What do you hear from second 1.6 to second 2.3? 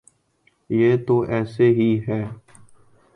ہی ہے۔